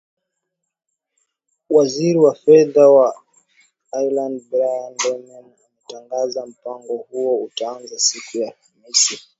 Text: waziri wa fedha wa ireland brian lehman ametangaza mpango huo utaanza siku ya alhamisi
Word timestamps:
waziri 1.69 2.19
wa 2.19 2.35
fedha 2.35 2.89
wa 2.89 3.15
ireland 3.91 4.41
brian 4.49 4.93
lehman 5.05 5.43
ametangaza 5.65 6.45
mpango 6.45 6.97
huo 7.11 7.43
utaanza 7.43 7.99
siku 7.99 8.37
ya 8.37 8.53
alhamisi 8.75 9.19